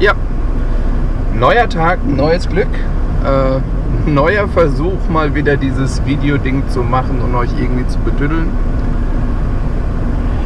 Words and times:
Ja, 0.00 0.12
neuer 1.34 1.68
Tag, 1.68 2.06
neues 2.06 2.48
Glück. 2.48 2.68
Äh, 3.24 4.08
neuer 4.08 4.46
Versuch, 4.46 5.08
mal 5.12 5.34
wieder 5.34 5.56
dieses 5.56 6.04
Videoding 6.06 6.68
zu 6.68 6.84
machen 6.84 7.20
und 7.20 7.34
euch 7.34 7.50
irgendwie 7.58 7.84
zu 7.88 7.98
betüddeln. 7.98 8.46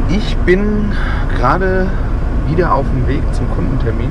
Ich 0.08 0.38
bin 0.46 0.90
gerade 1.36 1.86
wieder 2.48 2.72
auf 2.74 2.86
dem 2.94 3.06
Weg 3.06 3.20
zum 3.32 3.46
Kundentermin. 3.50 4.08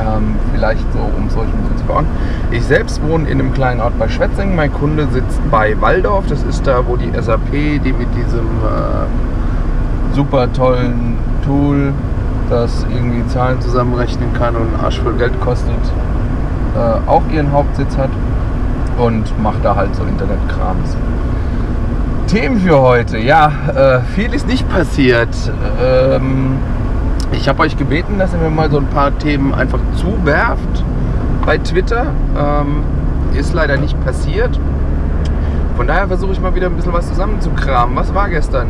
Ähm, 0.00 0.34
vielleicht 0.52 0.92
so, 0.92 0.98
um 0.98 1.28
es 1.28 1.36
euch 1.36 1.44
ein 1.44 1.62
bisschen 1.62 1.78
zu 1.78 1.84
bauen. 1.84 2.06
Ich 2.50 2.64
selbst 2.64 3.00
wohne 3.04 3.28
in 3.28 3.38
einem 3.38 3.52
kleinen 3.54 3.80
Ort 3.80 3.96
bei 4.00 4.08
Schwetzingen. 4.08 4.56
Mein 4.56 4.72
Kunde 4.72 5.06
sitzt 5.12 5.40
bei 5.48 5.80
Waldorf. 5.80 6.24
Das 6.28 6.42
ist 6.42 6.66
da, 6.66 6.82
wo 6.88 6.96
die 6.96 7.12
SAP, 7.12 7.52
die 7.52 7.92
mit 7.92 8.08
diesem 8.16 8.46
äh, 8.64 10.16
super 10.16 10.52
tollen 10.52 11.18
Tool, 11.44 11.92
das 12.50 12.84
irgendwie 12.90 13.26
Zahlen 13.28 13.60
zusammenrechnen 13.60 14.32
kann 14.34 14.56
und 14.56 14.74
einen 14.74 14.84
Arsch 14.84 15.00
voll 15.00 15.14
Geld 15.14 15.40
kostet, 15.40 15.70
äh, 16.76 17.08
auch 17.08 17.22
ihren 17.32 17.52
Hauptsitz 17.52 17.96
hat 17.96 18.10
und 18.98 19.40
macht 19.42 19.64
da 19.64 19.76
halt 19.76 19.94
so 19.94 20.02
Internetkrams. 20.02 20.96
Themen 22.26 22.60
für 22.60 22.78
heute. 22.80 23.18
Ja, 23.18 23.50
äh, 23.74 24.00
viel 24.14 24.34
ist 24.34 24.46
nicht 24.46 24.68
passiert. 24.68 25.28
Ähm, 25.82 26.58
ich 27.32 27.48
habe 27.48 27.62
euch 27.62 27.76
gebeten, 27.76 28.18
dass 28.18 28.32
ihr 28.32 28.38
mir 28.38 28.50
mal 28.50 28.70
so 28.70 28.78
ein 28.78 28.86
paar 28.86 29.16
Themen 29.18 29.54
einfach 29.54 29.80
zuwerft 29.96 30.84
bei 31.44 31.58
Twitter. 31.58 32.06
Ähm, 32.38 32.84
ist 33.34 33.52
leider 33.54 33.76
nicht 33.76 34.00
passiert. 34.04 34.58
Von 35.76 35.86
daher 35.86 36.08
versuche 36.08 36.32
ich 36.32 36.40
mal 36.40 36.54
wieder 36.54 36.66
ein 36.66 36.76
bisschen 36.76 36.92
was 36.92 37.08
zusammenzukramen. 37.08 37.96
Was 37.96 38.14
war 38.14 38.28
gestern? 38.28 38.68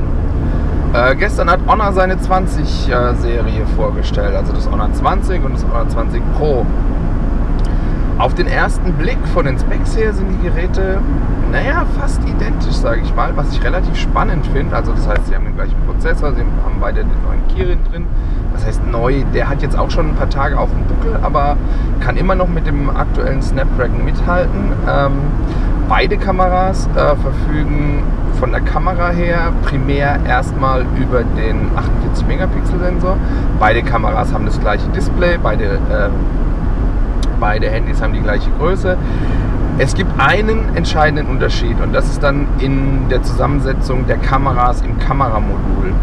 Äh, 0.92 1.14
gestern 1.14 1.48
hat 1.48 1.60
Honor 1.68 1.92
seine 1.92 2.16
20-Serie 2.16 3.64
vorgestellt, 3.76 4.34
also 4.34 4.52
das 4.52 4.68
Honor 4.68 4.92
20 4.92 5.44
und 5.44 5.54
das 5.54 5.64
Honor 5.64 5.88
20 5.88 6.20
Pro. 6.36 6.66
Auf 8.18 8.34
den 8.34 8.48
ersten 8.48 8.94
Blick 8.94 9.18
von 9.32 9.46
den 9.46 9.56
Specs 9.56 9.96
her 9.96 10.12
sind 10.12 10.26
die 10.30 10.48
Geräte, 10.48 10.98
naja, 11.52 11.86
fast 11.98 12.20
identisch, 12.28 12.74
sage 12.74 13.02
ich 13.02 13.14
mal, 13.14 13.36
was 13.36 13.52
ich 13.52 13.62
relativ 13.62 13.96
spannend 13.96 14.44
finde. 14.48 14.74
Also 14.74 14.90
das 14.92 15.06
heißt, 15.06 15.28
sie 15.28 15.36
haben 15.36 15.44
den 15.44 15.54
gleichen 15.54 15.76
Prozessor, 15.86 16.34
sie 16.34 16.40
haben 16.40 16.80
beide 16.80 17.00
den 17.00 17.22
neuen 17.24 17.46
Kirin 17.54 17.78
drin. 17.90 18.06
Das 18.52 18.66
heißt 18.66 18.84
neu, 18.90 19.22
der 19.32 19.48
hat 19.48 19.62
jetzt 19.62 19.78
auch 19.78 19.92
schon 19.92 20.08
ein 20.08 20.14
paar 20.16 20.28
Tage 20.28 20.58
auf 20.58 20.70
dem 20.70 20.84
Buckel, 20.84 21.20
aber 21.22 21.56
kann 22.00 22.16
immer 22.16 22.34
noch 22.34 22.48
mit 22.48 22.66
dem 22.66 22.90
aktuellen 22.90 23.42
Snapdragon 23.42 24.04
mithalten. 24.04 24.72
Ähm, 24.88 25.12
beide 25.90 26.16
Kameras 26.16 26.88
äh, 26.94 27.16
verfügen 27.16 28.04
von 28.38 28.52
der 28.52 28.60
Kamera 28.60 29.10
her 29.10 29.52
primär 29.64 30.20
erstmal 30.26 30.86
über 30.96 31.24
den 31.24 31.68
48 31.76 32.26
Megapixel 32.26 32.78
Sensor. 32.78 33.16
Beide 33.58 33.82
Kameras 33.82 34.32
haben 34.32 34.46
das 34.46 34.58
gleiche 34.60 34.88
Display, 34.88 35.36
beide 35.36 35.64
äh, 35.64 36.08
Beide 37.40 37.70
Handys 37.70 38.02
haben 38.02 38.12
die 38.12 38.20
gleiche 38.20 38.50
Größe. 38.58 38.98
Es 39.78 39.94
gibt 39.94 40.20
einen 40.20 40.76
entscheidenden 40.76 41.26
Unterschied 41.26 41.80
und 41.82 41.94
das 41.94 42.06
ist 42.10 42.22
dann 42.22 42.46
in 42.58 43.08
der 43.08 43.22
Zusammensetzung 43.22 44.06
der 44.06 44.18
Kameras 44.18 44.82
im 44.82 44.98
Kameramodul. 44.98 45.94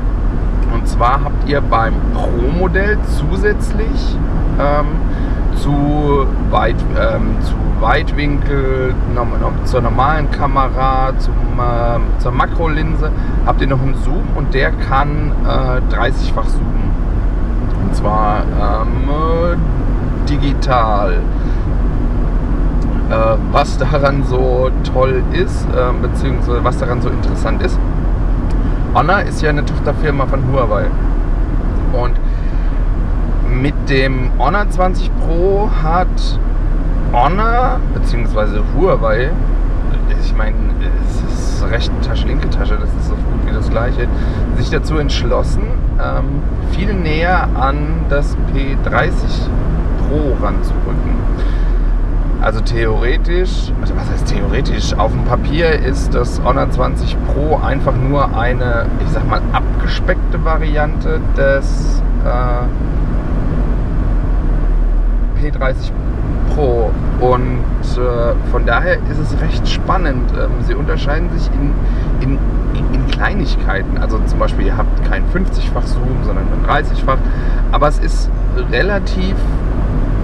Und 0.74 0.88
zwar 0.88 1.24
habt 1.24 1.48
ihr 1.48 1.62
beim 1.62 1.94
Pro-Modell 2.14 2.98
zusätzlich 3.20 4.18
ähm, 4.60 4.88
zu, 5.58 6.26
Weit, 6.50 6.76
ähm, 7.00 7.36
zu 7.42 7.54
Weitwinkel, 7.80 8.94
zur 9.66 9.82
normalen 9.82 10.32
Kamera, 10.32 11.12
zum, 11.20 11.34
äh, 11.34 12.20
zur 12.20 12.32
Makrolinse, 12.32 13.12
habt 13.46 13.62
ihr 13.62 13.68
noch 13.68 13.82
einen 13.82 13.96
Zoom 13.96 14.24
und 14.36 14.54
der 14.54 14.72
kann 14.72 15.32
äh, 15.46 15.94
30-fach 15.94 16.48
zoomen. 16.48 16.92
Und 17.84 17.96
zwar 17.96 18.44
ähm, 18.60 19.60
digital. 20.28 21.14
Äh, 23.10 23.38
was 23.52 23.78
daran 23.78 24.24
so 24.26 24.70
toll 24.94 25.24
ist, 25.32 25.66
äh, 25.66 25.94
beziehungsweise 26.02 26.64
was 26.64 26.78
daran 26.78 27.02
so 27.02 27.10
interessant 27.10 27.62
ist, 27.62 27.80
Honor 28.94 29.22
ist 29.22 29.42
ja 29.42 29.50
eine 29.50 29.64
Tochterfirma 29.64 30.26
von 30.26 30.42
Huawei. 30.52 30.88
Und 31.94 32.20
mit 33.62 33.90
dem 33.90 34.32
Honor 34.38 34.70
20 34.70 35.10
Pro 35.20 35.70
hat 35.84 36.40
Honor, 37.14 37.80
beziehungsweise 37.94 38.62
Huawei, 38.76 39.32
ich 40.22 40.36
meine, 40.36 40.56
es 41.06 41.34
ist 41.34 41.64
rechte 41.70 42.00
Tasche, 42.02 42.28
linke 42.28 42.50
Tasche, 42.50 42.78
das 42.80 42.90
ist 42.90 43.10
so 43.10 43.16
gut 43.16 43.46
wie 43.46 43.54
das 43.54 43.70
gleiche, 43.70 44.08
sich 44.58 44.70
dazu 44.70 44.98
entschlossen, 44.98 45.64
ähm, 46.00 46.44
viel 46.72 46.94
näher 46.94 47.48
an 47.56 48.06
das 48.10 48.36
P30 48.54 49.12
Pro 50.08 50.36
ranzurücken. 50.44 51.18
Also 52.42 52.62
theoretisch, 52.62 53.72
also 53.82 53.96
was 53.96 54.10
heißt 54.12 54.28
theoretisch? 54.28 54.94
Auf 54.94 55.12
dem 55.12 55.24
Papier 55.24 55.72
ist 55.80 56.14
das 56.14 56.40
Honor 56.44 56.70
20 56.70 57.18
Pro 57.26 57.58
einfach 57.58 57.96
nur 57.96 58.38
eine, 58.38 58.86
ich 59.04 59.12
sag 59.12 59.28
mal, 59.28 59.42
abgespeckte 59.54 60.46
Variante 60.46 61.20
des 61.36 62.04
äh, 62.24 62.97
P30 65.52 65.92
Pro. 66.54 66.92
Und 67.20 67.64
äh, 67.98 68.52
von 68.52 68.66
daher 68.66 68.96
ist 68.96 69.20
es 69.22 69.40
recht 69.42 69.68
spannend. 69.68 70.32
Ähm, 70.34 70.52
sie 70.66 70.76
unterscheiden 70.76 71.30
sich 71.38 71.50
in, 71.54 71.74
in, 72.22 72.38
in, 72.94 73.08
Kleinigkeiten. 73.08 73.98
Also 73.98 74.20
zum 74.26 74.40
Beispiel, 74.40 74.68
ihr 74.68 74.78
habt 74.78 75.04
kein 75.10 75.24
50-fach 75.26 75.86
Zoom, 75.88 76.24
sondern 76.24 76.46
ein 76.46 76.84
30-fach. 76.84 77.18
Aber 77.72 77.88
es 77.88 78.00
ist 78.00 78.30
relativ 78.72 79.36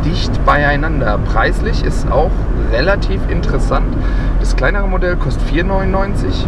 dicht 0.06 0.46
beieinander. 0.46 1.18
Preislich 1.32 1.84
ist 1.84 2.10
auch 2.12 2.32
relativ 2.72 3.22
interessant. 3.30 3.96
Das 4.40 4.56
kleinere 4.56 4.88
Modell 4.88 5.16
kostet 5.16 5.44
4,99 5.50 6.46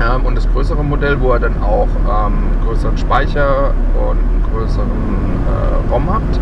ähm, 0.00 0.24
und 0.24 0.36
das 0.36 0.48
größere 0.52 0.82
Modell, 0.84 1.20
wo 1.20 1.32
ihr 1.34 1.40
dann 1.40 1.62
auch 1.62 1.88
ähm, 2.08 2.34
größeren 2.64 2.96
Speicher 2.98 3.72
und 3.94 4.18
einen 4.18 4.44
größeren 4.52 4.88
äh, 4.88 5.92
ROM 5.92 6.08
habt, 6.12 6.40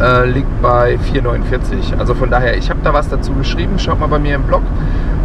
äh, 0.00 0.26
liegt 0.28 0.62
bei 0.62 0.98
4,49. 1.12 1.98
Also 1.98 2.14
von 2.14 2.30
daher, 2.30 2.56
ich 2.56 2.70
habe 2.70 2.80
da 2.82 2.92
was 2.92 3.08
dazu 3.08 3.32
geschrieben. 3.34 3.78
Schaut 3.78 4.00
mal 4.00 4.08
bei 4.08 4.18
mir 4.18 4.34
im 4.36 4.42
Blog. 4.42 4.62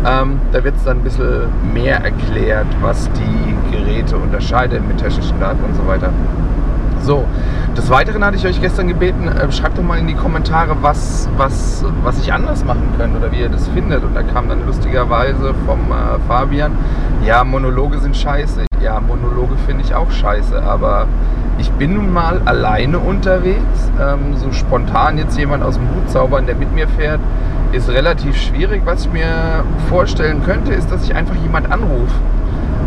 Ähm, 0.05 0.39
da 0.51 0.63
wird 0.63 0.75
es 0.75 0.83
dann 0.83 0.97
ein 0.97 1.03
bisschen 1.03 1.49
mehr 1.73 2.03
erklärt, 2.03 2.67
was 2.81 3.09
die 3.13 3.75
Geräte 3.75 4.17
unterscheidet 4.17 4.87
mit 4.87 4.99
technischen 4.99 5.39
Daten 5.39 5.63
und 5.63 5.75
so 5.75 5.87
weiter. 5.87 6.11
So, 7.01 7.25
des 7.75 7.89
Weiteren 7.89 8.23
hatte 8.25 8.37
ich 8.37 8.45
euch 8.45 8.59
gestern 8.59 8.87
gebeten, 8.87 9.27
äh, 9.27 9.51
schreibt 9.51 9.77
doch 9.77 9.83
mal 9.83 9.97
in 9.97 10.07
die 10.07 10.13
Kommentare, 10.13 10.75
was, 10.81 11.29
was, 11.37 11.85
was 12.03 12.19
ich 12.19 12.33
anders 12.33 12.65
machen 12.65 12.93
könnte 12.97 13.17
oder 13.19 13.31
wie 13.31 13.39
ihr 13.39 13.49
das 13.49 13.67
findet. 13.69 14.03
Und 14.03 14.15
da 14.15 14.23
kam 14.23 14.49
dann 14.49 14.65
lustigerweise 14.65 15.53
vom 15.65 15.79
äh, 15.91 16.19
Fabian, 16.27 16.73
ja, 17.27 17.43
Monologe 17.43 17.99
sind 17.99 18.15
scheiße. 18.15 18.65
Ja, 18.81 19.01
Monologe 19.01 19.55
finde 19.65 19.83
ich 19.83 19.93
auch 19.93 20.09
scheiße, 20.09 20.63
aber 20.63 21.07
ich 21.57 21.69
bin 21.71 21.95
nun 21.95 22.13
mal 22.13 22.41
alleine 22.45 22.99
unterwegs. 22.99 23.91
Ähm, 23.99 24.37
so 24.37 24.53
spontan 24.53 25.17
jetzt 25.17 25.37
jemand 25.37 25.61
aus 25.61 25.75
dem 25.75 25.89
Hut 25.93 26.09
zaubern, 26.09 26.45
der 26.45 26.55
mit 26.55 26.73
mir 26.73 26.87
fährt, 26.87 27.19
ist 27.73 27.89
relativ 27.89 28.37
schwierig. 28.37 28.83
Was 28.85 29.05
ich 29.05 29.11
mir 29.11 29.65
vorstellen 29.89 30.41
könnte, 30.45 30.71
ist, 30.71 30.89
dass 30.89 31.03
ich 31.03 31.13
einfach 31.13 31.35
jemand 31.35 31.69
anrufe 31.69 32.15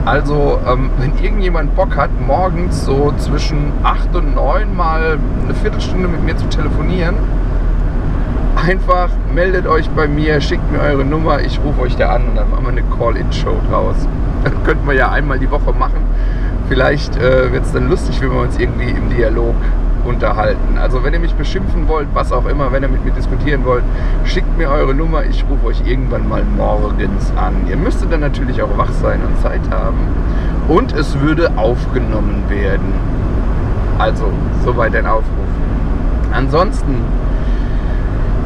also, 0.06 0.58
ähm, 0.66 0.90
wenn 0.98 1.12
irgendjemand 1.22 1.76
Bock 1.76 1.94
hat, 1.96 2.10
morgens 2.26 2.84
so 2.84 3.12
zwischen 3.18 3.72
8 3.82 4.16
und 4.16 4.34
9 4.34 4.74
mal 4.74 5.18
eine 5.44 5.54
Viertelstunde 5.54 6.08
mit 6.08 6.24
mir 6.24 6.36
zu 6.36 6.48
telefonieren, 6.48 7.16
einfach 8.60 9.10
meldet 9.34 9.66
euch 9.66 9.88
bei 9.91 10.06
mir, 10.06 10.41
schickt 10.41 10.71
mir 10.71 10.81
eure 10.81 11.04
Nummer, 11.04 11.41
ich 11.41 11.60
rufe 11.65 11.82
euch 11.82 11.97
da 11.97 12.10
an 12.10 12.28
und 12.28 12.37
dann 12.37 12.50
machen 12.50 12.65
wir 12.65 12.71
eine 12.71 12.82
Call-In-Show 12.82 13.56
draus. 13.71 13.97
Das 14.43 14.54
könnten 14.65 14.87
wir 14.87 14.94
ja 14.94 15.10
einmal 15.10 15.38
die 15.38 15.50
Woche 15.50 15.75
machen. 15.75 16.00
Vielleicht 16.66 17.15
äh, 17.19 17.53
wird 17.53 17.66
es 17.66 17.72
dann 17.72 17.91
lustig, 17.91 18.22
wenn 18.22 18.32
wir 18.32 18.41
uns 18.41 18.59
irgendwie 18.59 18.88
im 18.88 19.10
Dialog 19.10 19.54
unterhalten. 20.06 20.78
Also 20.78 21.04
wenn 21.04 21.12
ihr 21.12 21.21
mich 21.21 21.34
beschimpfen 21.34 21.89
wollt, 21.89 22.09
was 22.15 22.33
auch 22.33 22.47
immer, 22.47 22.72
wenn 22.72 22.83
ihr 22.83 22.89
mit 22.89 23.04
mir 23.04 23.10
diskutieren 23.10 23.66
wollt, 23.66 23.84
schickt 24.24 24.57
mir 24.57 24.71
eure 24.71 24.95
Nummer. 24.95 25.24
Ich 25.24 25.45
rufe 25.51 25.66
euch 25.66 25.83
irgendwann 25.84 26.27
mal 26.27 26.42
morgens 26.56 27.30
an. 27.36 27.54
Ihr 27.68 27.77
müsstet 27.77 28.10
dann 28.10 28.21
natürlich 28.21 28.63
auch 28.63 28.78
wach 28.78 28.92
sein 29.03 29.21
und 29.27 29.39
Zeit 29.42 29.60
haben. 29.71 29.98
Und 30.68 30.95
es 30.95 31.21
würde 31.21 31.51
aufgenommen 31.59 32.45
werden. 32.48 32.95
Also, 33.98 34.33
soweit 34.65 34.97
ein 34.97 35.06
Aufruf. 35.06 35.51
Ansonsten, 36.33 36.95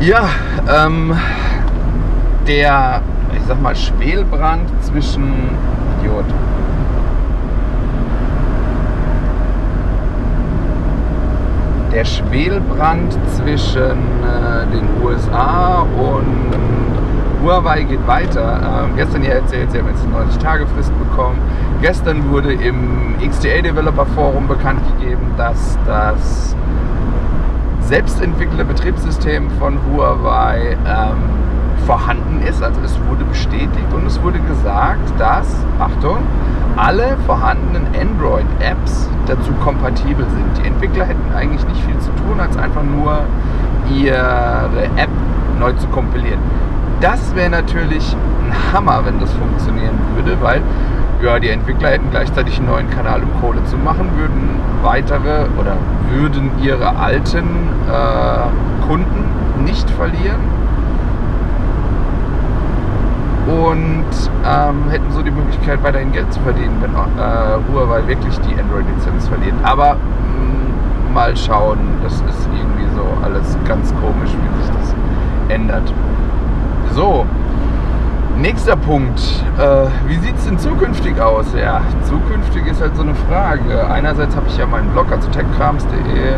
ja, 0.00 0.28
ähm, 0.68 1.16
der, 2.46 3.02
ich 3.34 3.42
sag 3.46 3.60
mal, 3.60 3.74
Schwelbrand 3.74 4.68
zwischen 4.82 5.50
Idiot. 6.00 6.26
der 11.94 12.04
Schwelbrand 12.04 13.16
zwischen 13.36 13.80
äh, 13.82 14.66
den 14.72 14.88
USA 15.02 15.86
und 15.96 16.50
Huawei 17.42 17.84
geht 17.84 18.04
weiter. 18.06 18.84
Ähm, 18.84 18.96
gestern 18.96 19.22
ihr 19.22 19.34
erzählt, 19.34 19.70
sie 19.70 19.78
haben 19.78 19.88
jetzt 19.88 20.02
eine 20.04 20.24
90-Tage-Frist 20.24 20.92
bekommen. 20.98 21.38
Gestern 21.82 22.30
wurde 22.30 22.52
im 22.52 23.14
XDA 23.20 23.62
Developer 23.62 24.06
Forum 24.06 24.48
bekannt 24.48 24.80
gegeben, 24.98 25.34
dass 25.36 25.78
das 25.86 26.56
selbstentwickelte 27.86 28.64
Betriebssystem 28.64 29.50
von 29.58 29.78
Huawei 29.86 30.76
ähm, 30.86 31.16
vorhanden 31.86 32.40
ist. 32.42 32.62
Also 32.62 32.80
es 32.84 32.98
wurde 33.08 33.24
bestätigt 33.24 33.92
und 33.94 34.06
es 34.06 34.22
wurde 34.22 34.38
gesagt, 34.40 35.12
dass, 35.18 35.46
Achtung, 35.78 36.18
alle 36.76 37.16
vorhandenen 37.26 37.86
Android-Apps 37.98 39.08
dazu 39.26 39.52
kompatibel 39.62 40.26
sind. 40.28 40.58
Die 40.64 40.66
Entwickler 40.66 41.04
hätten 41.04 41.34
eigentlich 41.34 41.64
nicht 41.66 41.80
viel 41.82 41.98
zu 41.98 42.10
tun, 42.12 42.40
als 42.40 42.56
einfach 42.56 42.82
nur 42.82 43.20
ihre 43.94 44.88
App 44.96 45.10
neu 45.60 45.72
zu 45.74 45.86
kompilieren. 45.88 46.40
Das 47.00 47.34
wäre 47.34 47.50
natürlich 47.50 48.16
ein 48.44 48.72
Hammer, 48.72 49.04
wenn 49.04 49.20
das 49.20 49.32
funktionieren 49.32 49.98
würde, 50.14 50.36
weil 50.40 50.62
ja, 51.24 51.38
die 51.38 51.48
Entwickler 51.48 51.90
hätten 51.90 52.10
gleichzeitig 52.10 52.58
einen 52.58 52.66
neuen 52.66 52.90
Kanal, 52.90 53.22
um 53.22 53.40
Kohle 53.40 53.64
zu 53.64 53.76
machen, 53.78 54.10
würden 54.16 54.60
weitere 54.82 55.46
oder 55.58 55.76
würden 56.10 56.50
ihre 56.62 56.96
alten 56.96 57.46
äh, 57.90 58.86
Kunden 58.86 59.64
nicht 59.64 59.88
verlieren 59.90 60.40
und 63.46 64.04
ähm, 64.46 64.90
hätten 64.90 65.10
so 65.12 65.22
die 65.22 65.30
Möglichkeit, 65.30 65.82
weiterhin 65.82 66.12
Geld 66.12 66.32
zu 66.32 66.40
verdienen, 66.40 66.76
wenn 66.80 66.92
äh, 66.92 67.58
Huawei 67.72 68.06
wirklich 68.06 68.38
die 68.40 68.54
Android-Lizenz 68.58 69.28
verliert. 69.28 69.54
Aber 69.62 69.94
mh, 69.94 71.10
mm, 71.10 71.14
mal 71.14 71.36
schauen, 71.36 71.78
das 72.02 72.14
ist 72.14 72.48
irgendwie 72.54 72.86
so 72.94 73.06
alles 73.22 73.56
ganz 73.66 73.94
komisch, 73.94 74.30
wie 74.30 74.62
sich 74.62 74.74
das 74.76 74.94
ändert. 75.48 75.92
So, 76.94 77.26
nächster 78.38 78.76
Punkt. 78.76 79.20
Äh, 79.58 79.86
wie 80.08 80.18
sieht 80.18 80.36
es 80.36 80.44
denn 80.44 80.58
zukünftig 80.58 81.20
aus? 81.20 81.46
Ja, 81.56 81.80
zukünftig 82.04 82.66
ist 82.66 82.80
halt 82.80 82.96
so 82.96 83.02
eine 83.02 83.14
Frage. 83.14 83.88
Einerseits 83.88 84.36
habe 84.36 84.46
ich 84.48 84.56
ja 84.56 84.66
meinen 84.66 84.90
Blog, 84.90 85.06
also 85.10 85.28
techkrams.de. 85.28 86.36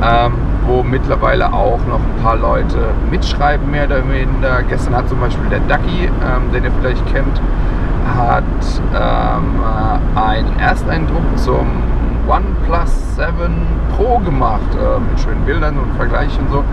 Ähm, 0.00 0.32
wo 0.66 0.82
mittlerweile 0.82 1.52
auch 1.52 1.80
noch 1.86 1.98
ein 1.98 2.22
paar 2.22 2.36
Leute 2.36 2.90
mitschreiben, 3.10 3.70
mehr 3.70 3.86
oder 3.86 4.02
minder. 4.02 4.62
Gestern 4.68 4.94
hat 4.94 5.08
zum 5.08 5.18
Beispiel 5.18 5.48
der 5.48 5.60
Ducky, 5.60 6.04
ähm, 6.04 6.52
den 6.52 6.64
ihr 6.64 6.72
vielleicht 6.80 7.04
kennt, 7.06 7.40
hat 8.16 8.44
ähm, 8.94 9.60
einen 10.14 10.58
Ersteindruck 10.60 11.24
zum 11.36 11.66
OnePlus 12.28 13.16
7 13.16 13.28
Pro 13.96 14.18
gemacht, 14.18 14.60
äh, 14.74 15.00
mit 15.00 15.18
schönen 15.18 15.44
Bildern 15.44 15.78
und 15.78 15.96
Vergleichen 15.96 16.46
und 16.46 16.52
so. 16.52 16.64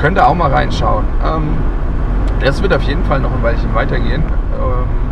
Könnt 0.00 0.16
ihr 0.16 0.26
auch 0.26 0.34
mal 0.34 0.50
reinschauen. 0.50 1.04
Ähm, 1.24 1.58
das 2.40 2.62
wird 2.62 2.74
auf 2.74 2.82
jeden 2.82 3.04
Fall 3.04 3.20
noch 3.20 3.32
ein 3.32 3.42
Weilchen 3.42 3.74
weitergehen. 3.74 4.22
Ähm, 4.22 5.10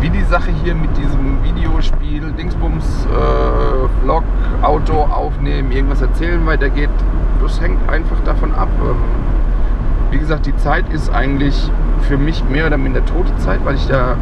wie 0.00 0.10
die 0.10 0.22
Sache 0.24 0.50
hier 0.64 0.74
mit 0.74 0.96
diesem 0.96 1.42
Videospiel, 1.44 2.32
Dingsbums, 2.32 3.06
äh, 3.06 4.02
Vlog, 4.02 4.24
Auto 4.62 4.94
aufnehmen, 4.94 5.70
irgendwas 5.70 6.02
erzählen 6.02 6.44
weitergeht, 6.46 6.90
das 7.40 7.60
hängt 7.60 7.88
einfach 7.88 8.16
davon 8.24 8.52
ab. 8.54 8.68
Ähm, 8.80 8.96
wie 10.10 10.18
gesagt, 10.18 10.46
die 10.46 10.56
Zeit 10.56 10.84
ist 10.92 11.12
eigentlich 11.12 11.70
für 12.02 12.18
mich 12.18 12.44
mehr 12.44 12.66
oder 12.66 12.78
minder 12.78 13.04
tote 13.04 13.36
Zeit, 13.38 13.64
weil 13.64 13.76
ich 13.76 13.86
da 13.86 14.16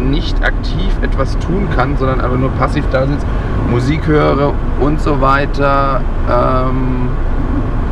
nicht 0.00 0.42
aktiv 0.42 0.92
etwas 1.02 1.38
tun 1.38 1.68
kann, 1.74 1.96
sondern 1.96 2.20
einfach 2.20 2.38
nur 2.38 2.50
passiv 2.50 2.84
da 2.92 3.06
sitze, 3.06 3.26
Musik 3.70 4.06
höre 4.06 4.52
und 4.80 5.00
so 5.00 5.20
weiter, 5.20 6.00
ähm, 6.30 7.08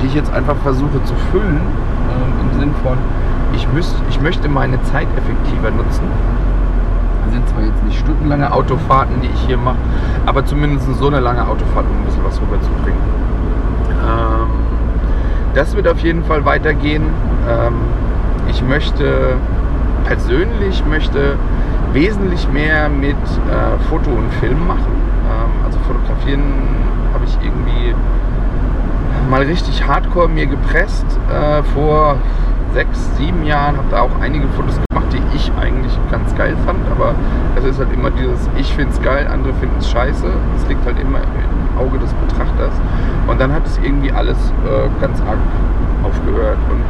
die 0.00 0.06
ich 0.06 0.14
jetzt 0.14 0.32
einfach 0.32 0.56
versuche 0.62 1.02
zu 1.04 1.14
füllen, 1.32 1.60
ähm, 1.60 2.50
im 2.52 2.60
Sinn 2.60 2.74
von, 2.82 2.98
ich, 3.54 3.66
müsst, 3.68 3.94
ich 4.08 4.20
möchte 4.20 4.48
meine 4.48 4.82
Zeit 4.84 5.06
effektiver 5.16 5.70
nutzen. 5.70 6.02
Das 7.24 7.34
sind 7.34 7.48
zwar 7.48 7.62
jetzt 7.62 7.84
nicht 7.84 7.98
stundenlange 7.98 8.52
Autofahrten, 8.52 9.20
die 9.20 9.28
ich 9.28 9.40
hier 9.46 9.56
mache, 9.56 9.78
aber 10.26 10.44
zumindest 10.44 10.88
so 10.98 11.06
eine 11.06 11.20
lange 11.20 11.46
Autofahrt, 11.46 11.86
um 11.88 11.98
ein 11.98 12.04
bisschen 12.04 12.24
was 12.24 12.40
rüberzubringen. 12.40 13.00
Ähm, 14.02 14.48
das 15.54 15.74
wird 15.76 15.88
auf 15.88 16.00
jeden 16.00 16.24
Fall 16.24 16.44
weitergehen. 16.44 17.04
Ähm, 17.48 17.74
ich 18.48 18.62
möchte 18.62 19.36
persönlich 20.04 20.84
möchte 20.86 21.36
wesentlich 21.92 22.48
mehr 22.48 22.88
mit 22.88 23.14
äh, 23.14 23.78
Foto 23.88 24.10
und 24.10 24.32
Film 24.40 24.66
machen. 24.66 24.92
Ähm, 25.28 25.64
also 25.64 25.78
fotografieren 25.86 26.42
habe 27.12 27.24
ich 27.24 27.36
irgendwie 27.42 27.94
mal 29.30 29.42
richtig 29.42 29.86
hardcore 29.86 30.28
mir 30.28 30.46
gepresst 30.46 31.06
äh, 31.32 31.62
vor 31.74 32.16
sechs, 32.72 33.16
sieben 33.16 33.44
Jahren. 33.44 33.76
Habe 33.76 33.88
da 33.90 34.00
auch 34.02 34.20
einige 34.20 34.46
Fotos 34.48 34.78
gemacht, 34.88 35.06
die 35.12 35.36
ich 35.36 35.50
eigentlich 35.60 35.96
ganz 36.10 36.34
geil 36.34 36.56
fand. 36.64 36.80
Aber 36.90 37.14
es 37.56 37.64
ist 37.64 37.78
halt 37.78 37.92
immer 37.92 38.10
dieses, 38.10 38.48
ich 38.56 38.72
finde 38.74 38.92
es 38.92 39.02
geil, 39.02 39.26
andere 39.28 39.52
finden 39.54 39.76
es 39.78 39.90
scheiße. 39.90 40.26
Es 40.56 40.68
liegt 40.68 40.84
halt 40.84 40.98
immer 41.00 41.18
im 41.18 41.78
Auge 41.78 41.98
des 41.98 42.12
Betrachters. 42.14 42.72
Und 43.26 43.40
dann 43.40 43.52
hat 43.52 43.66
es 43.66 43.78
irgendwie 43.78 44.12
alles 44.12 44.38
äh, 44.64 44.88
ganz 45.00 45.20
arg 45.20 45.38
aufgehört. 46.02 46.58
Und 46.70 46.82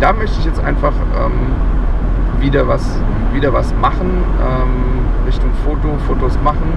da 0.00 0.12
möchte 0.12 0.38
ich 0.40 0.46
jetzt 0.46 0.62
einfach 0.62 0.92
ähm, 1.18 2.40
wieder, 2.40 2.66
was, 2.66 2.98
wieder 3.32 3.52
was 3.52 3.74
machen, 3.80 4.24
ähm, 4.40 5.26
Richtung 5.26 5.50
Foto, 5.64 5.98
Fotos 6.06 6.38
machen 6.42 6.72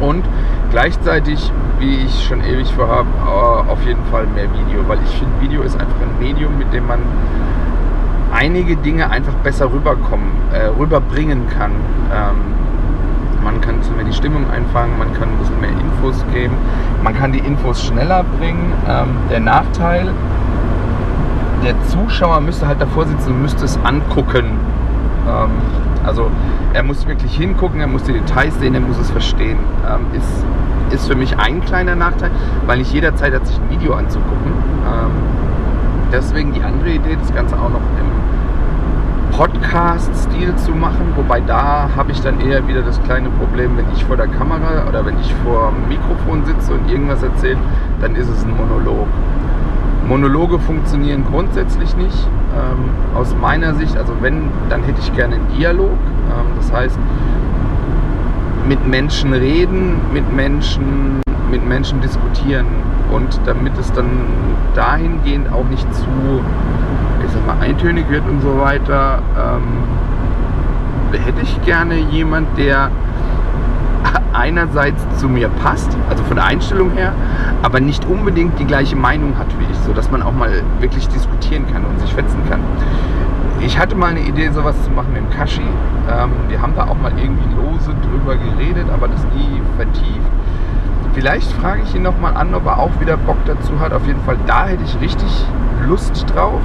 und 0.00 0.24
gleichzeitig, 0.70 1.52
wie 1.78 1.96
ich 2.06 2.26
schon 2.26 2.42
ewig 2.42 2.72
vorhabe, 2.74 3.08
äh, 3.24 3.70
auf 3.70 3.84
jeden 3.84 4.04
Fall 4.10 4.26
mehr 4.26 4.48
Video, 4.52 4.86
weil 4.88 4.98
ich 5.04 5.10
finde, 5.16 5.40
Video 5.40 5.62
ist 5.62 5.78
einfach 5.78 6.00
ein 6.00 6.18
Medium, 6.18 6.58
mit 6.58 6.72
dem 6.72 6.86
man 6.86 7.00
einige 8.32 8.76
Dinge 8.76 9.10
einfach 9.10 9.34
besser 9.44 9.72
rüberkommen, 9.72 10.32
äh, 10.52 10.66
rüberbringen 10.66 11.48
kann. 11.48 11.72
Ähm, 12.12 12.36
man 13.44 13.60
kann 13.60 13.74
ein 13.74 13.78
bisschen 13.78 13.96
mehr 13.96 14.04
die 14.06 14.12
Stimmung 14.12 14.50
einfangen, 14.50 14.98
man 14.98 15.12
kann 15.12 15.28
ein 15.28 15.38
bisschen 15.38 15.60
mehr 15.60 15.70
Infos 15.70 16.24
geben, 16.32 16.54
man 17.02 17.14
kann 17.14 17.32
die 17.32 17.38
Infos 17.38 17.84
schneller 17.84 18.24
bringen. 18.38 18.72
Ähm, 18.88 19.08
der 19.30 19.40
Nachteil, 19.40 20.08
der 21.62 21.74
Zuschauer 21.88 22.40
müsste 22.40 22.66
halt 22.66 22.80
davor 22.80 23.06
sitzen 23.06 23.32
und 23.32 23.42
müsste 23.42 23.64
es 23.64 23.78
angucken. 23.84 24.58
Ähm, 25.28 25.50
also 26.04 26.30
er 26.72 26.82
muss 26.82 27.06
wirklich 27.06 27.36
hingucken, 27.36 27.80
er 27.80 27.86
muss 27.86 28.04
die 28.04 28.12
Details 28.12 28.58
sehen, 28.60 28.74
er 28.74 28.80
muss 28.80 28.98
es 28.98 29.10
verstehen. 29.10 29.58
Ähm, 29.88 30.06
ist, 30.16 30.44
ist 30.94 31.08
für 31.08 31.16
mich 31.16 31.38
ein 31.38 31.64
kleiner 31.64 31.94
Nachteil, 31.94 32.30
weil 32.66 32.78
nicht 32.78 32.92
jederzeit 32.92 33.34
hat 33.34 33.46
sich 33.46 33.56
ein 33.58 33.70
Video 33.70 33.94
anzugucken. 33.94 34.52
Ähm, 34.86 35.10
deswegen 36.12 36.52
die 36.52 36.62
andere 36.62 36.90
Idee, 36.90 37.16
das 37.18 37.34
Ganze 37.34 37.56
auch 37.56 37.70
noch 37.70 37.80
im 37.98 39.34
Podcast-Stil 39.36 40.54
zu 40.56 40.70
machen, 40.70 41.12
wobei 41.16 41.40
da 41.40 41.88
habe 41.96 42.12
ich 42.12 42.20
dann 42.20 42.40
eher 42.40 42.68
wieder 42.68 42.82
das 42.82 43.02
kleine 43.02 43.30
Problem, 43.30 43.76
wenn 43.76 43.86
ich 43.92 44.04
vor 44.04 44.16
der 44.16 44.28
Kamera 44.28 44.86
oder 44.88 45.04
wenn 45.04 45.18
ich 45.18 45.34
vor 45.44 45.72
dem 45.72 45.88
Mikrofon 45.88 46.44
sitze 46.44 46.72
und 46.72 46.88
irgendwas 46.88 47.20
erzähle, 47.20 47.58
dann 48.00 48.14
ist 48.14 48.28
es 48.28 48.44
ein 48.44 48.56
Monolog. 48.56 49.08
Monologe 50.08 50.58
funktionieren 50.58 51.24
grundsätzlich 51.30 51.96
nicht. 51.96 52.28
Ähm, 52.54 53.16
aus 53.16 53.34
meiner 53.40 53.74
Sicht, 53.74 53.96
also 53.96 54.12
wenn, 54.20 54.50
dann 54.68 54.82
hätte 54.84 55.00
ich 55.00 55.14
gerne 55.14 55.36
einen 55.36 55.48
Dialog. 55.56 55.90
Ähm, 55.90 56.46
das 56.56 56.72
heißt, 56.72 56.98
mit 58.68 58.86
Menschen 58.86 59.32
reden, 59.32 60.00
mit 60.12 60.32
Menschen, 60.32 61.20
mit 61.50 61.66
Menschen 61.66 62.00
diskutieren 62.00 62.66
und 63.12 63.40
damit 63.44 63.76
es 63.78 63.92
dann 63.92 64.08
dahingehend 64.74 65.52
auch 65.52 65.64
nicht 65.68 65.92
zu 65.94 66.06
ich 67.24 67.32
sag 67.32 67.46
mal, 67.46 67.64
eintönig 67.64 68.08
wird 68.08 68.26
und 68.28 68.40
so 68.40 68.58
weiter, 68.58 69.22
ähm, 69.36 69.62
hätte 71.24 71.42
ich 71.42 71.62
gerne 71.64 71.96
jemand, 71.96 72.58
der 72.58 72.90
einerseits 74.32 75.02
zu 75.18 75.28
mir 75.28 75.48
passt, 75.48 75.96
also 76.10 76.22
von 76.24 76.36
der 76.36 76.44
Einstellung 76.44 76.90
her, 76.92 77.12
aber 77.62 77.80
nicht 77.80 78.04
unbedingt 78.04 78.58
die 78.58 78.64
gleiche 78.64 78.96
Meinung 78.96 79.38
hat 79.38 79.46
wie 79.58 79.64
ich, 79.70 79.78
sodass 79.86 80.10
man 80.10 80.22
auch 80.22 80.32
mal 80.32 80.50
wirklich 80.80 81.08
diskutieren 81.08 81.64
kann 81.72 81.84
und 81.84 82.00
sich 82.00 82.12
fetzen 82.12 82.38
kann. 82.48 82.60
Ich 83.60 83.78
hatte 83.78 83.94
mal 83.94 84.10
eine 84.10 84.20
Idee, 84.20 84.50
sowas 84.50 84.74
zu 84.84 84.90
machen 84.90 85.16
im 85.16 85.30
Kashi. 85.30 85.62
Ähm, 85.62 86.30
wir 86.48 86.60
haben 86.60 86.74
da 86.76 86.84
auch 86.84 86.98
mal 87.00 87.12
irgendwie 87.16 87.48
lose 87.54 87.94
drüber 88.02 88.36
geredet, 88.36 88.86
aber 88.92 89.08
das 89.08 89.24
nie 89.34 89.62
vertieft. 89.76 90.30
Vielleicht 91.14 91.50
frage 91.52 91.82
ich 91.82 91.94
ihn 91.94 92.02
nochmal 92.02 92.36
an, 92.36 92.54
ob 92.54 92.66
er 92.66 92.78
auch 92.78 92.90
wieder 93.00 93.16
Bock 93.16 93.38
dazu 93.46 93.78
hat. 93.80 93.92
Auf 93.92 94.06
jeden 94.06 94.20
Fall, 94.24 94.36
da 94.46 94.66
hätte 94.66 94.82
ich 94.84 95.00
richtig 95.00 95.46
Lust 95.86 96.26
drauf. 96.34 96.60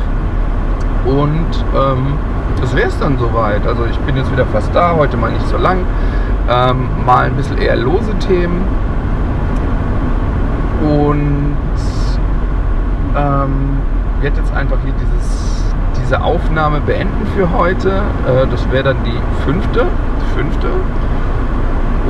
Und 1.05 1.65
ähm, 1.73 2.13
das 2.59 2.75
wäre 2.75 2.89
es 2.89 2.99
dann 2.99 3.17
soweit. 3.17 3.65
Also 3.65 3.85
ich 3.85 3.97
bin 3.99 4.17
jetzt 4.17 4.31
wieder 4.31 4.45
fast 4.47 4.73
da, 4.75 4.95
heute 4.95 5.15
mal 5.17 5.31
nicht 5.31 5.47
so 5.47 5.57
lang. 5.57 5.85
Ähm, 6.47 6.87
mal 7.05 7.25
ein 7.25 7.35
bisschen 7.35 7.57
eher 7.57 7.75
lose 7.75 8.13
Themen. 8.19 8.63
Und 10.81 11.57
ähm, 13.15 13.77
werde 14.21 14.37
jetzt 14.39 14.53
einfach 14.53 14.77
hier 14.83 14.93
dieses, 14.93 15.73
diese 16.01 16.21
Aufnahme 16.21 16.79
beenden 16.81 17.25
für 17.35 17.51
heute. 17.51 17.89
Äh, 17.89 18.47
das 18.49 18.71
wäre 18.71 18.83
dann 18.83 19.03
die 19.03 19.19
fünfte. 19.45 19.85
fünfte 20.35 20.69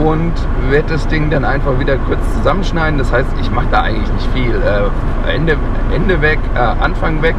und 0.06 0.34
werde 0.70 0.94
das 0.94 1.08
Ding 1.08 1.30
dann 1.30 1.44
einfach 1.44 1.80
wieder 1.80 1.98
kurz 1.98 2.20
zusammenschneiden. 2.38 2.98
Das 2.98 3.12
heißt, 3.12 3.30
ich 3.42 3.52
mache 3.52 3.68
da 3.72 3.82
eigentlich 3.82 4.12
nicht 4.14 4.30
viel. 4.34 4.56
Äh, 4.56 5.36
Ende, 5.36 5.58
Ende 5.94 6.22
weg, 6.22 6.40
äh, 6.56 6.60
Anfang 6.60 7.22
weg, 7.22 7.36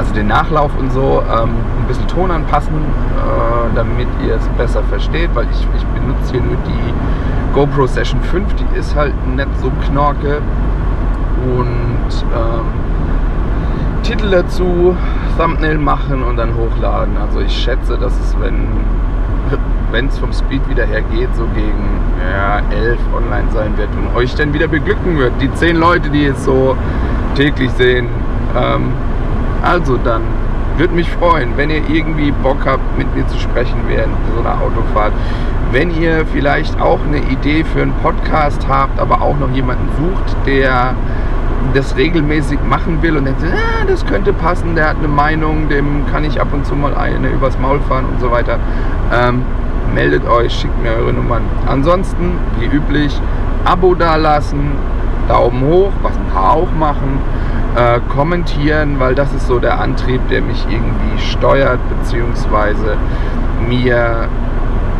also 0.00 0.14
den 0.14 0.28
Nachlauf 0.28 0.70
und 0.78 0.90
so, 0.92 1.22
ähm, 1.30 1.50
ein 1.78 1.86
bisschen 1.86 2.08
Ton 2.08 2.30
anpassen, 2.30 2.72
äh, 2.74 3.74
damit 3.74 4.08
ihr 4.26 4.34
es 4.34 4.48
besser 4.56 4.82
versteht, 4.84 5.28
weil 5.34 5.46
ich, 5.52 5.66
ich 5.76 5.84
benutze 5.88 6.32
hier 6.32 6.40
nur 6.40 6.56
die 6.66 7.54
GoPro 7.54 7.86
Session 7.86 8.18
5, 8.22 8.54
die 8.54 8.78
ist 8.78 8.96
halt 8.96 9.12
nicht 9.26 9.48
so 9.60 9.70
knorke 9.86 10.40
und 11.44 12.24
ähm, 12.34 12.66
Titel 14.02 14.30
dazu, 14.30 14.96
Thumbnail 15.36 15.76
machen 15.76 16.22
und 16.22 16.38
dann 16.38 16.54
hochladen. 16.54 17.18
Also 17.18 17.40
ich 17.40 17.52
schätze, 17.52 17.98
dass 17.98 18.14
es, 18.20 18.34
wenn 18.40 20.06
es 20.06 20.18
vom 20.18 20.32
Speed 20.32 20.66
wieder 20.70 20.86
her 20.86 21.02
geht, 21.14 21.28
so 21.36 21.44
gegen 21.54 22.00
ja, 22.32 22.62
11 22.74 22.98
online 23.14 23.50
sein 23.52 23.76
wird 23.76 23.90
und 23.90 24.16
euch 24.16 24.34
dann 24.34 24.54
wieder 24.54 24.66
beglücken 24.66 25.18
wird. 25.18 25.32
Die 25.42 25.52
10 25.52 25.76
Leute, 25.76 26.08
die 26.08 26.24
es 26.24 26.42
so 26.42 26.74
täglich 27.34 27.70
sehen. 27.72 28.08
Ähm, 28.56 28.92
also 29.62 29.96
dann 29.96 30.22
würde 30.76 30.94
mich 30.94 31.10
freuen, 31.10 31.56
wenn 31.56 31.70
ihr 31.70 31.82
irgendwie 31.88 32.30
Bock 32.30 32.64
habt, 32.64 32.96
mit 32.96 33.14
mir 33.14 33.26
zu 33.28 33.38
sprechen 33.38 33.76
während 33.88 34.14
so 34.34 34.40
einer 34.40 34.60
Autofahrt. 34.60 35.12
Wenn 35.72 35.90
ihr 35.90 36.24
vielleicht 36.26 36.80
auch 36.80 37.00
eine 37.06 37.18
Idee 37.18 37.64
für 37.64 37.82
einen 37.82 37.92
Podcast 38.02 38.66
habt, 38.68 38.98
aber 38.98 39.20
auch 39.22 39.38
noch 39.38 39.50
jemanden 39.50 39.88
sucht, 39.98 40.36
der 40.46 40.94
das 41.74 41.96
regelmäßig 41.96 42.58
machen 42.68 43.02
will 43.02 43.16
und 43.16 43.26
denkt, 43.26 43.42
ah, 43.44 43.84
das 43.86 44.06
könnte 44.06 44.32
passen, 44.32 44.74
der 44.74 44.88
hat 44.88 44.96
eine 44.98 45.08
Meinung, 45.08 45.68
dem 45.68 46.06
kann 46.10 46.24
ich 46.24 46.40
ab 46.40 46.48
und 46.52 46.64
zu 46.66 46.74
mal 46.74 46.94
eine 46.94 47.28
übers 47.28 47.58
Maul 47.58 47.80
fahren 47.80 48.06
und 48.06 48.20
so 48.20 48.30
weiter. 48.30 48.58
Ähm, 49.12 49.42
meldet 49.94 50.26
euch, 50.26 50.52
schickt 50.52 50.82
mir 50.82 50.92
eure 50.92 51.12
Nummern. 51.12 51.42
Ansonsten, 51.66 52.38
wie 52.58 52.66
üblich, 52.66 53.20
Abo 53.64 53.94
dalassen, 53.94 54.72
Daumen 55.28 55.62
hoch, 55.68 55.92
was 56.02 56.16
ein 56.16 56.26
paar 56.32 56.54
auch 56.54 56.72
machen, 56.72 57.18
äh, 57.76 58.00
kommentieren, 58.08 58.98
weil 58.98 59.14
das 59.14 59.32
ist 59.32 59.46
so 59.46 59.58
der 59.58 59.80
Antrieb, 59.80 60.20
der 60.28 60.42
mich 60.42 60.66
irgendwie 60.68 61.20
steuert, 61.20 61.80
beziehungsweise 61.88 62.96
mir 63.68 64.28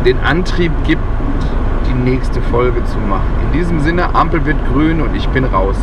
den 0.05 0.19
Antrieb 0.19 0.71
gibt, 0.85 1.03
die 1.87 1.93
nächste 1.93 2.41
Folge 2.41 2.83
zu 2.85 2.97
machen. 2.99 3.29
In 3.47 3.59
diesem 3.59 3.79
Sinne, 3.81 4.15
Ampel 4.15 4.45
wird 4.45 4.57
grün 4.71 5.01
und 5.01 5.15
ich 5.15 5.27
bin 5.29 5.45
raus. 5.45 5.77